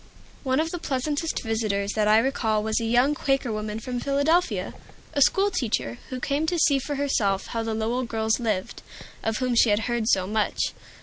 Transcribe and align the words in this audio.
One 0.41 0.59
of 0.59 0.71
the 0.71 0.79
pleasantest 0.79 1.43
visitors 1.43 1.91
that 1.93 2.07
I 2.07 2.17
recall 2.17 2.63
was 2.63 2.79
a 2.81 2.85
young 2.85 3.13
Quaker 3.13 3.51
woman 3.53 3.79
from 3.79 3.99
Philadelphia, 3.99 4.73
a 5.13 5.21
school 5.21 5.51
teacher, 5.51 5.99
who 6.09 6.19
came 6.19 6.47
to 6.47 6.57
see 6.57 6.79
for 6.79 6.95
herself 6.95 7.45
how 7.53 7.61
the 7.61 7.75
Lowell 7.75 8.05
girls 8.05 8.39
lived, 8.39 8.81
of 9.21 9.37
whom 9.37 9.53
she 9.53 9.69
had 9.69 9.81
heard 9.81 10.07
so 10.07 10.25
much. 10.25 10.73